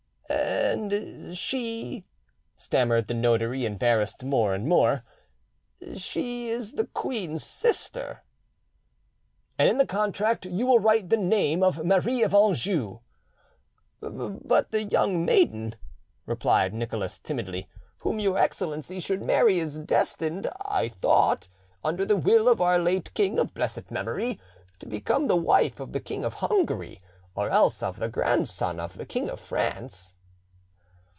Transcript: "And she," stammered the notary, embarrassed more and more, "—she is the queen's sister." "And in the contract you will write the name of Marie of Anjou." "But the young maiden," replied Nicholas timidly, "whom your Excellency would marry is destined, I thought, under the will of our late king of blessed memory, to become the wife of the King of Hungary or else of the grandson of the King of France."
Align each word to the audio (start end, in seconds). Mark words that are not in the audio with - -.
"And 0.33 1.37
she," 1.37 2.05
stammered 2.55 3.07
the 3.07 3.13
notary, 3.13 3.65
embarrassed 3.65 4.23
more 4.23 4.53
and 4.55 4.65
more, 4.65 5.03
"—she 5.95 6.47
is 6.49 6.73
the 6.73 6.85
queen's 6.87 7.43
sister." 7.43 8.23
"And 9.59 9.67
in 9.67 9.77
the 9.77 9.85
contract 9.85 10.45
you 10.45 10.65
will 10.65 10.79
write 10.79 11.09
the 11.09 11.17
name 11.17 11.61
of 11.61 11.83
Marie 11.83 12.23
of 12.23 12.33
Anjou." 12.33 12.99
"But 14.01 14.71
the 14.71 14.83
young 14.83 15.25
maiden," 15.25 15.75
replied 16.25 16.73
Nicholas 16.73 17.19
timidly, 17.19 17.67
"whom 17.97 18.17
your 18.19 18.37
Excellency 18.37 19.03
would 19.09 19.21
marry 19.21 19.59
is 19.59 19.79
destined, 19.79 20.49
I 20.63 20.87
thought, 20.87 21.49
under 21.83 22.05
the 22.05 22.17
will 22.17 22.47
of 22.47 22.61
our 22.61 22.79
late 22.79 23.13
king 23.13 23.37
of 23.37 23.53
blessed 23.53 23.91
memory, 23.91 24.39
to 24.79 24.85
become 24.87 25.27
the 25.27 25.35
wife 25.35 25.81
of 25.81 25.91
the 25.91 25.99
King 25.99 26.23
of 26.23 26.35
Hungary 26.35 27.01
or 27.35 27.49
else 27.49 27.83
of 27.83 27.99
the 27.99 28.07
grandson 28.07 28.79
of 28.79 28.97
the 28.97 29.05
King 29.05 29.29
of 29.29 29.39
France." 29.41 30.15